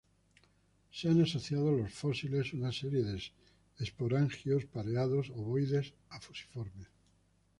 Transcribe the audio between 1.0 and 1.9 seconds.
han asociado a